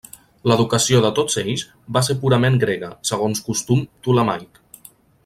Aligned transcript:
L'educació 0.51 1.01
de 1.03 1.11
tots 1.19 1.37
ells 1.41 1.65
va 1.97 2.03
ser 2.07 2.17
purament 2.23 2.57
grega, 2.65 2.91
segons 3.11 3.47
costum 3.51 3.85
ptolemaic. 3.99 4.63